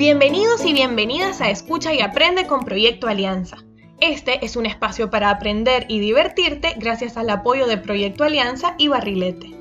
[0.00, 3.58] Bienvenidos y bienvenidas a Escucha y Aprende con Proyecto Alianza.
[4.00, 8.88] Este es un espacio para aprender y divertirte gracias al apoyo de Proyecto Alianza y
[8.88, 9.54] Barrilete.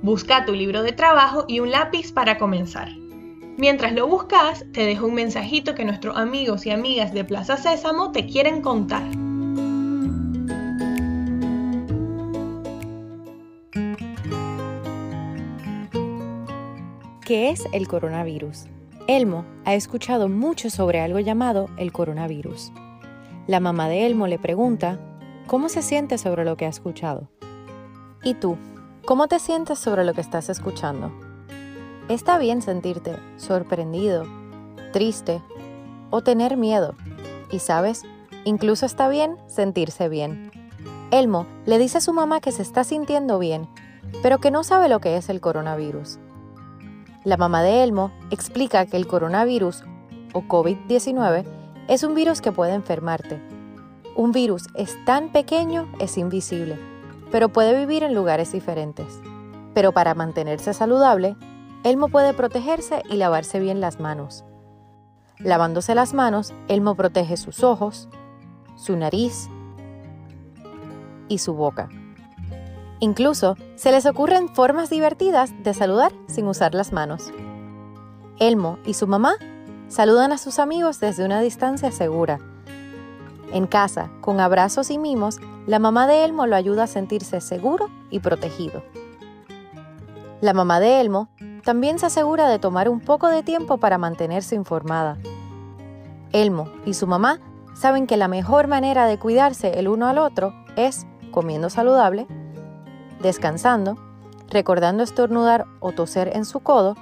[0.00, 2.88] Busca tu libro de trabajo y un lápiz para comenzar.
[3.58, 8.12] Mientras lo buscas, te dejo un mensajito que nuestros amigos y amigas de Plaza Sésamo
[8.12, 9.02] te quieren contar.
[17.26, 18.66] ¿Qué es el coronavirus?
[19.16, 22.70] Elmo ha escuchado mucho sobre algo llamado el coronavirus.
[23.48, 25.00] La mamá de Elmo le pregunta,
[25.48, 27.28] ¿cómo se siente sobre lo que ha escuchado?
[28.22, 28.56] ¿Y tú?
[29.04, 31.10] ¿Cómo te sientes sobre lo que estás escuchando?
[32.08, 34.26] Está bien sentirte sorprendido,
[34.92, 35.42] triste
[36.10, 36.94] o tener miedo.
[37.50, 38.04] Y sabes,
[38.44, 40.52] incluso está bien sentirse bien.
[41.10, 43.66] Elmo le dice a su mamá que se está sintiendo bien,
[44.22, 46.20] pero que no sabe lo que es el coronavirus.
[47.22, 49.84] La mamá de Elmo explica que el coronavirus
[50.32, 51.44] o COVID-19
[51.86, 53.42] es un virus que puede enfermarte.
[54.16, 56.78] Un virus es tan pequeño, es invisible,
[57.30, 59.20] pero puede vivir en lugares diferentes.
[59.74, 61.36] Pero para mantenerse saludable,
[61.84, 64.44] Elmo puede protegerse y lavarse bien las manos.
[65.38, 68.08] Lavándose las manos, Elmo protege sus ojos,
[68.76, 69.50] su nariz
[71.28, 71.90] y su boca.
[73.00, 77.32] Incluso se les ocurren formas divertidas de saludar sin usar las manos.
[78.38, 79.34] Elmo y su mamá
[79.88, 82.38] saludan a sus amigos desde una distancia segura.
[83.52, 87.88] En casa, con abrazos y mimos, la mamá de Elmo lo ayuda a sentirse seguro
[88.10, 88.82] y protegido.
[90.42, 91.28] La mamá de Elmo
[91.64, 95.16] también se asegura de tomar un poco de tiempo para mantenerse informada.
[96.32, 97.40] Elmo y su mamá
[97.74, 102.26] saben que la mejor manera de cuidarse el uno al otro es comiendo saludable
[103.20, 103.96] descansando,
[104.48, 106.96] recordando estornudar o toser en su codo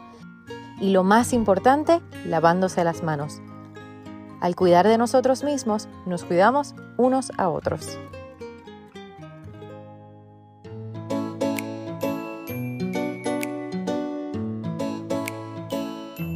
[0.80, 3.40] y lo más importante, lavándose las manos.
[4.40, 7.98] Al cuidar de nosotros mismos, nos cuidamos unos a otros.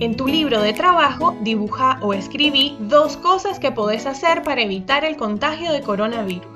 [0.03, 5.05] En tu libro de trabajo, dibuja o escribí dos cosas que podés hacer para evitar
[5.05, 6.52] el contagio de coronavirus.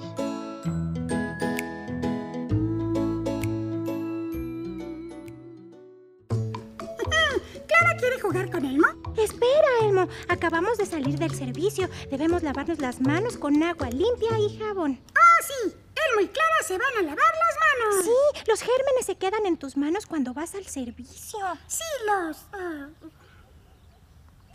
[10.57, 11.87] Acabamos de salir del servicio.
[12.11, 14.99] Debemos lavarnos las manos con agua limpia y jabón.
[15.15, 15.77] ¡Ah, sí!
[16.09, 18.05] Elmo y Clara se van a lavar las manos.
[18.07, 21.41] Sí, los gérmenes se quedan en tus manos cuando vas al servicio.
[21.67, 22.39] Sí, los...
[22.55, 22.89] Uh...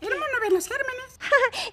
[0.01, 1.19] ¿Elmo no ve los gérmenes?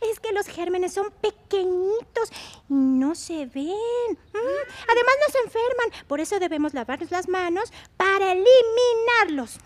[0.12, 2.30] es que los gérmenes son pequeñitos
[2.68, 4.12] y no se ven.
[4.34, 9.58] Mm, además no se enferman, por eso debemos lavarnos las manos para eliminarlos.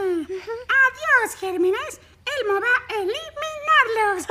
[0.00, 2.00] Adiós, gérmenes.
[2.24, 4.26] Elmo va a eliminarlos.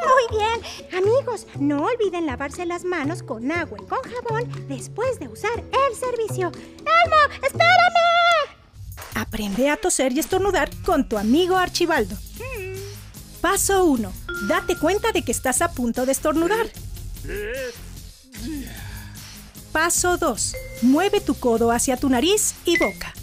[0.30, 0.60] Muy bien.
[0.96, 5.96] Amigos, no olviden lavarse las manos con agua y con jabón después de usar el
[5.96, 6.48] servicio.
[6.48, 8.00] ¡Elmo, espérame!
[9.14, 12.16] Aprende a toser y estornudar con tu amigo Archibaldo.
[13.40, 14.12] Paso 1.
[14.48, 16.68] Date cuenta de que estás a punto de estornudar.
[19.72, 20.56] Paso 2.
[20.82, 23.14] Mueve tu codo hacia tu nariz y boca.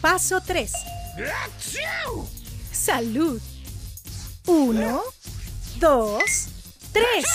[0.00, 0.72] Paso 3.
[2.82, 3.38] Salud.
[4.46, 5.02] Uno,
[5.78, 6.48] dos,
[6.92, 7.26] tres.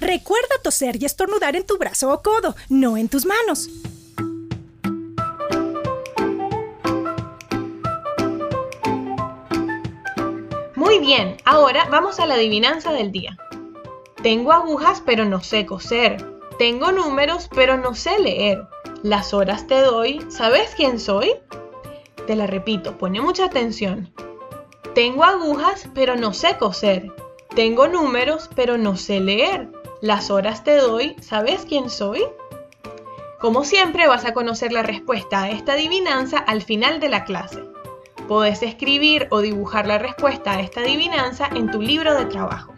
[0.00, 3.68] Recuerda toser y estornudar en tu brazo o codo, no en tus manos.
[10.76, 13.36] Muy bien, ahora vamos a la adivinanza del día.
[14.22, 16.24] Tengo agujas pero no sé coser.
[16.60, 18.62] Tengo números pero no sé leer.
[19.02, 20.24] Las horas te doy.
[20.28, 21.32] ¿Sabes quién soy?
[22.26, 24.12] Te la repito, pone mucha atención.
[24.94, 27.12] Tengo agujas, pero no sé coser.
[27.54, 29.68] Tengo números, pero no sé leer.
[30.00, 32.24] Las horas te doy, ¿sabes quién soy?
[33.40, 37.62] Como siempre vas a conocer la respuesta a esta adivinanza al final de la clase.
[38.26, 42.75] Puedes escribir o dibujar la respuesta a esta adivinanza en tu libro de trabajo.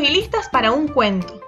[0.00, 1.40] Y listas para un cuento.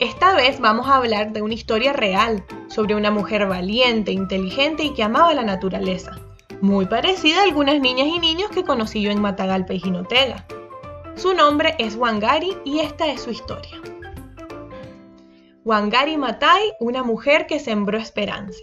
[0.00, 4.94] Esta vez vamos a hablar de una historia real sobre una mujer valiente, inteligente y
[4.94, 6.18] que amaba la naturaleza.
[6.60, 10.44] muy parecida a algunas niñas y niños que conocí yo en Matagalpa y Jinotega.
[11.14, 13.80] Su nombre es Wangari y esta es su historia.
[15.64, 18.60] Wangari Matai, una mujer que sembró esperanza.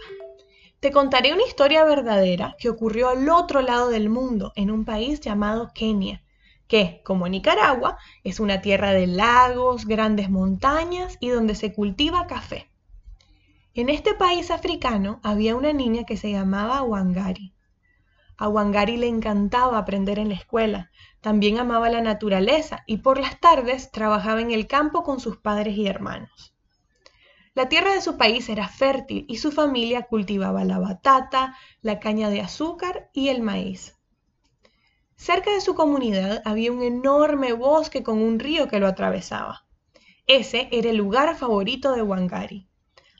[0.81, 5.21] Te contaré una historia verdadera que ocurrió al otro lado del mundo, en un país
[5.21, 6.21] llamado Kenia,
[6.67, 12.69] que, como Nicaragua, es una tierra de lagos, grandes montañas y donde se cultiva café.
[13.73, 17.53] En este país africano había una niña que se llamaba Wangari.
[18.37, 20.91] A Wangari le encantaba aprender en la escuela,
[21.21, 25.77] también amaba la naturaleza y por las tardes trabajaba en el campo con sus padres
[25.77, 26.53] y hermanos.
[27.53, 32.29] La tierra de su país era fértil y su familia cultivaba la batata, la caña
[32.29, 33.94] de azúcar y el maíz.
[35.15, 39.65] Cerca de su comunidad había un enorme bosque con un río que lo atravesaba.
[40.27, 42.67] Ese era el lugar favorito de Wangari.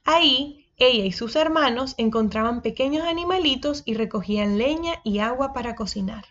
[0.04, 6.26] Ahí, ella y sus hermanos encontraban pequeños animalitos y recogían leña y agua para cocinar.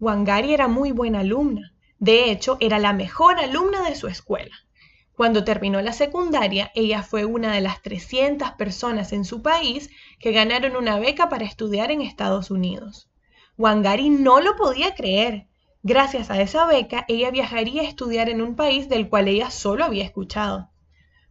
[0.00, 1.74] Wangari era muy buena alumna.
[1.98, 4.54] De hecho, era la mejor alumna de su escuela.
[5.16, 10.32] Cuando terminó la secundaria, ella fue una de las 300 personas en su país que
[10.32, 13.08] ganaron una beca para estudiar en Estados Unidos.
[13.56, 15.46] Wangari no lo podía creer.
[15.82, 19.84] Gracias a esa beca, ella viajaría a estudiar en un país del cual ella solo
[19.84, 20.70] había escuchado.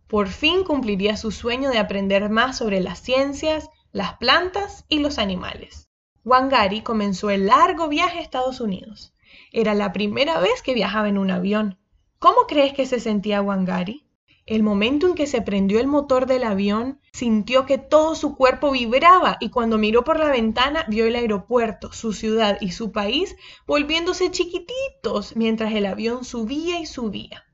[0.08, 5.18] Por fin cumpliría su sueño de aprender más sobre las ciencias, las plantas y los
[5.18, 5.90] animales.
[6.24, 9.14] Wangari comenzó el largo viaje a Estados Unidos.
[9.52, 11.80] Era la primera vez que viajaba en un avión.
[12.20, 14.08] ¿Cómo crees que se sentía Wangari?
[14.46, 18.72] El momento en que se prendió el motor del avión, sintió que todo su cuerpo
[18.72, 23.38] vibraba y cuando miró por la ventana vio el aeropuerto, su ciudad y su país
[23.66, 27.46] volviéndose chiquititos mientras el avión subía y subía.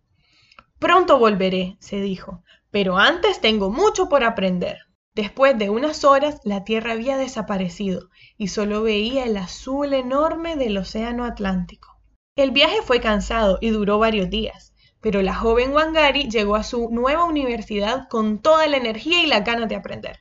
[0.79, 4.77] Pronto volveré, se dijo, pero antes tengo mucho por aprender.
[5.13, 10.77] Después de unas horas la Tierra había desaparecido y solo veía el azul enorme del
[10.77, 11.99] Océano Atlántico.
[12.35, 16.89] El viaje fue cansado y duró varios días, pero la joven Wangari llegó a su
[16.89, 20.19] nueva universidad con toda la energía y la ganas de aprender.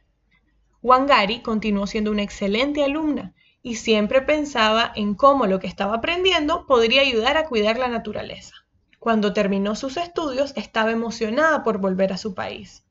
[0.83, 6.67] Wangari continuó siendo una excelente alumna y siempre pensaba en cómo lo que estaba aprendiendo
[6.67, 8.55] podría ayudar a cuidar la naturaleza.
[8.99, 12.85] Cuando terminó sus estudios estaba emocionada por volver a su país.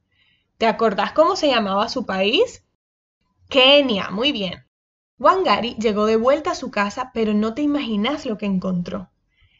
[0.58, 2.66] ¿Te acordás cómo se llamaba su país?
[3.50, 4.66] Kenia, muy bien.
[5.20, 9.10] Wangari llegó de vuelta a su casa, pero no te imaginas lo que encontró.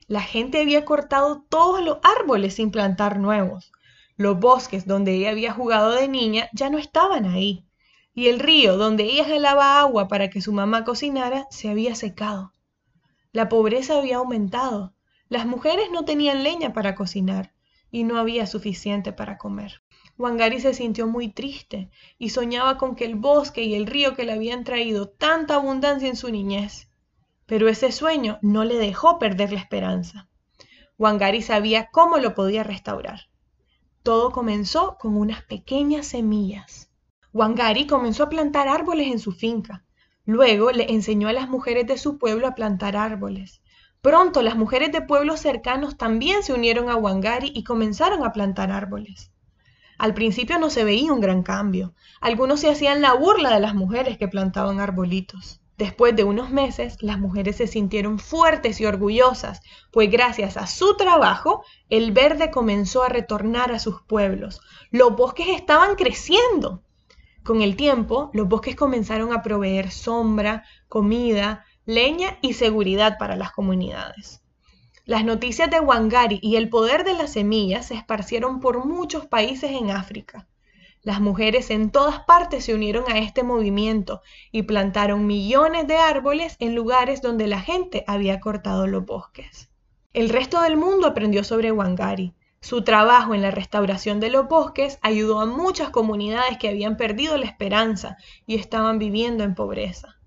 [0.10, 3.74] La gente había cortado todos los árboles sin plantar nuevos.
[4.16, 7.66] Los bosques donde ella había jugado de niña ya no estaban ahí.
[8.14, 12.54] Y el río donde ella jalaba agua para que su mamá cocinara se había secado.
[13.34, 14.94] La pobreza había aumentado.
[15.28, 17.54] Las mujeres no tenían leña para cocinar
[17.92, 19.82] y no había suficiente para comer.
[20.18, 24.24] Wangari se sintió muy triste y soñaba con que el bosque y el río que
[24.24, 26.87] le habían traído tanta abundancia en su niñez
[27.48, 30.30] pero ese sueño no le dejó perder la esperanza.
[31.00, 33.22] Wangari sabía cómo lo podía restaurar.
[34.04, 36.92] Todo comenzó con unas pequeñas semillas.
[37.34, 39.86] Wangari comenzó a plantar árboles en su finca.
[40.26, 43.62] Luego le enseñó a las mujeres de su pueblo a plantar árboles.
[44.02, 48.72] Pronto las mujeres de pueblos cercanos también se unieron a Wangari y comenzaron a plantar
[48.72, 49.32] árboles.
[49.98, 51.94] Al principio no se veía un gran cambio.
[52.22, 55.62] Algunos se hacían la burla de las mujeres que plantaban arbolitos.
[55.78, 60.98] Después de unos meses, las mujeres se sintieron fuertes y orgullosas, pues gracias a su
[60.98, 64.60] trabajo, el verde comenzó a retornar a sus pueblos.
[64.90, 66.82] Los bosques estaban creciendo.
[67.44, 73.52] Con el tiempo, los bosques comenzaron a proveer sombra, comida, leña y seguridad para las
[73.52, 74.42] comunidades.
[75.06, 79.72] Las noticias de Wangari y el poder de las semillas se esparcieron por muchos países
[79.72, 80.48] en África.
[81.08, 84.22] Las mujeres en todas partes se unieron a este movimiento
[84.52, 89.70] y plantaron millones de árboles en lugares donde la gente había cortado los bosques.
[90.12, 92.34] El resto del mundo aprendió sobre Wangari.
[92.60, 97.38] Su trabajo en la restauración de los bosques ayudó a muchas comunidades que habían perdido
[97.38, 100.18] la esperanza y estaban viviendo en pobreza.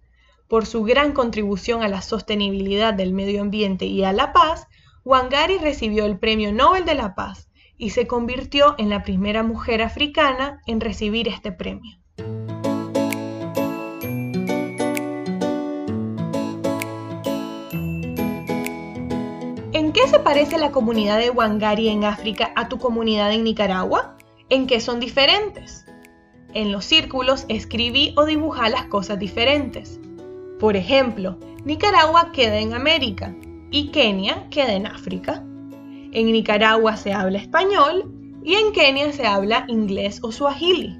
[0.48, 4.66] Por su gran contribución a la sostenibilidad del medio ambiente y a la paz,
[5.04, 7.49] Wangari recibió el Premio Nobel de la Paz
[7.80, 11.98] y se convirtió en la primera mujer africana en recibir este premio.
[19.72, 24.18] ¿En qué se parece la comunidad de Wangari en África a tu comunidad en Nicaragua?
[24.50, 25.86] ¿En qué son diferentes?
[26.52, 29.98] En los círculos escribí o dibujá las cosas diferentes.
[30.58, 33.34] Por ejemplo, Nicaragua queda en América
[33.70, 35.46] y Kenia queda en África.
[36.12, 38.12] En Nicaragua se habla español
[38.42, 40.98] y en Kenia se habla inglés o suajili.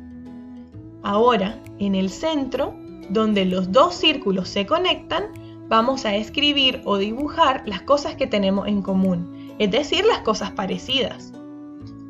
[1.03, 2.75] Ahora, en el centro,
[3.09, 5.25] donde los dos círculos se conectan,
[5.69, 10.53] vamos a escribir o dibujar las cosas que tenemos en común, es decir, las cosas
[10.53, 11.33] parecidas.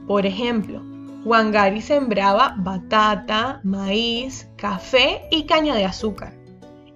[0.07, 0.83] Por ejemplo,
[1.25, 6.35] Wangari sembraba batata, maíz, café y caña de azúcar.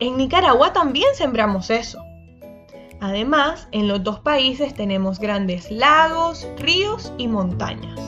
[0.00, 2.03] En Nicaragua también sembramos eso.
[3.04, 8.00] Además, en los dos países tenemos grandes lagos, ríos y montañas.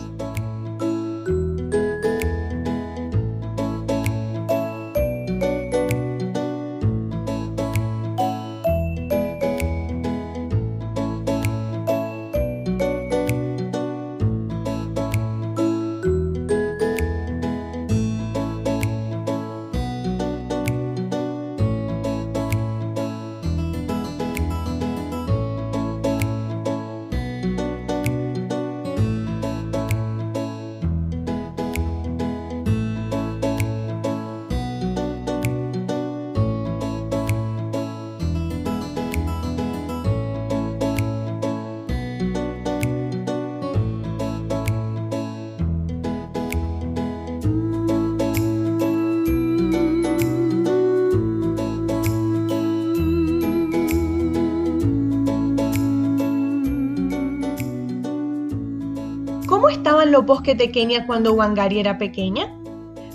[60.17, 62.51] Los bosques de Kenia cuando Wangari era pequeña?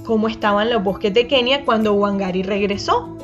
[0.05, 3.17] ¿Cómo estaban los bosques de Kenia cuando Wangari regresó?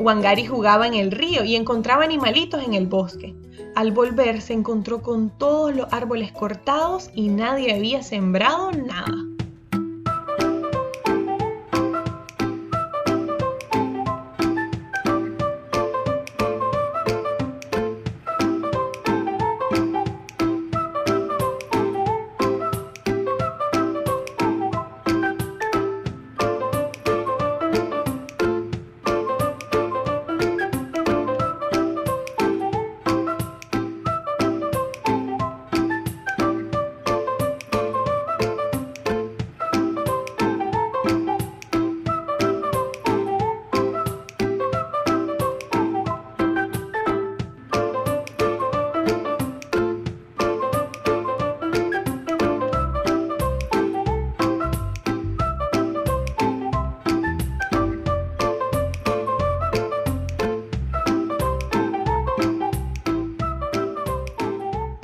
[0.00, 3.36] Wangari jugaba en el río y encontraba animalitos en el bosque.
[3.76, 9.19] Al volver se encontró con todos los árboles cortados y nadie había sembrado nada.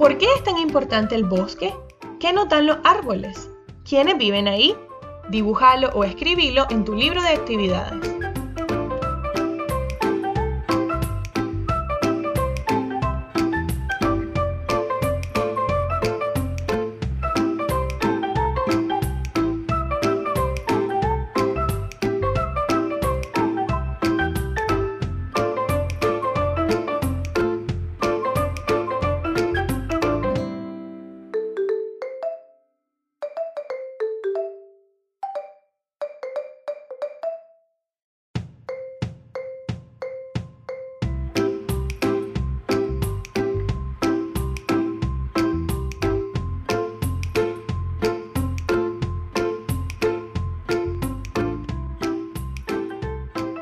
[0.07, 1.75] ¿Por qué es tan importante el bosque?
[2.21, 3.51] ¿Qué notan los árboles?
[3.85, 4.73] ¿Quiénes viven ahí?
[5.31, 8.16] Dibújalo o escribilo en tu libro de actividades.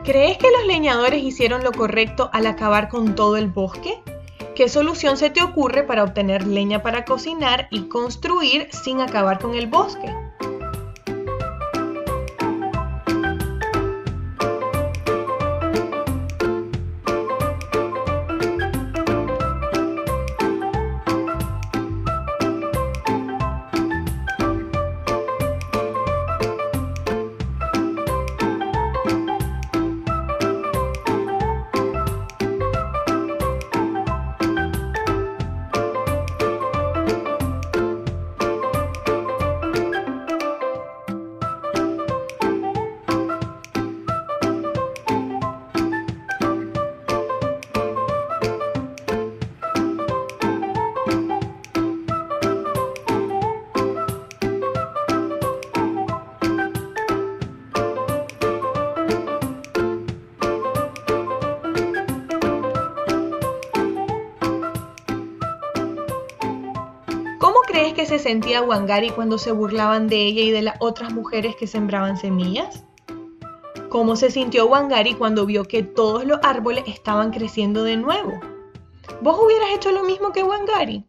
[0.05, 4.03] ¿Crees que los leñadores hicieron lo correcto al acabar con todo el bosque?
[4.55, 9.55] ¿Qué solución se te ocurre para obtener leña para cocinar y construir sin acabar con
[9.55, 10.24] el bosque?
[67.75, 71.57] Crees que se sentía Wangari cuando se burlaban de ella y de las otras mujeres
[71.57, 72.85] que sembraban semillas?
[73.89, 78.39] ¿Cómo se sintió Wangari cuando vio que todos los árboles estaban creciendo de nuevo?
[79.23, 81.05] ¿Vos hubieras hecho lo mismo que Wangari?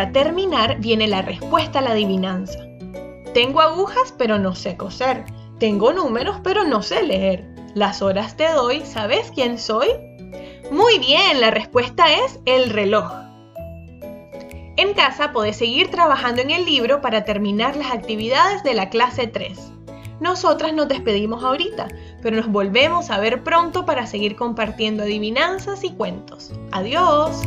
[0.00, 2.58] Para terminar, viene la respuesta a la adivinanza.
[3.34, 5.26] Tengo agujas, pero no sé coser.
[5.58, 7.54] Tengo números, pero no sé leer.
[7.74, 9.88] Las horas te doy, ¿sabes quién soy?
[10.70, 13.12] Muy bien, la respuesta es el reloj.
[14.78, 19.26] En casa podés seguir trabajando en el libro para terminar las actividades de la clase
[19.26, 19.70] 3.
[20.18, 21.88] Nosotras nos despedimos ahorita,
[22.22, 26.52] pero nos volvemos a ver pronto para seguir compartiendo adivinanzas y cuentos.
[26.72, 27.42] Adiós.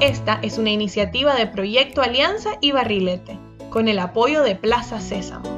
[0.00, 3.38] Esta es una iniciativa de Proyecto Alianza y Barrilete,
[3.70, 5.48] con el apoyo de Plaza Sésamo.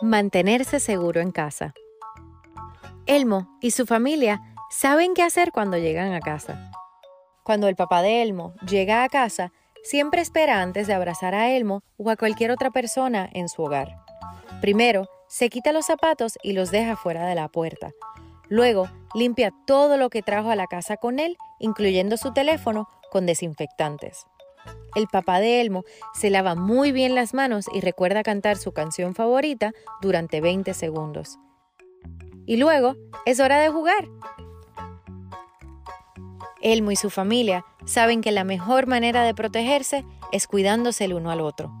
[0.00, 1.74] Mantenerse seguro en casa.
[3.06, 6.70] Elmo y su familia saben qué hacer cuando llegan a casa.
[7.42, 9.50] Cuando el papá de Elmo llega a casa,
[9.82, 13.96] siempre espera antes de abrazar a Elmo o a cualquier otra persona en su hogar.
[14.60, 17.92] Primero, se quita los zapatos y los deja fuera de la puerta.
[18.48, 23.26] Luego, limpia todo lo que trajo a la casa con él, incluyendo su teléfono, con
[23.26, 24.26] desinfectantes.
[24.94, 29.14] El papá de Elmo se lava muy bien las manos y recuerda cantar su canción
[29.14, 31.38] favorita durante 20 segundos.
[32.44, 34.08] Y luego, es hora de jugar.
[36.62, 41.30] Elmo y su familia saben que la mejor manera de protegerse es cuidándose el uno
[41.30, 41.72] al otro.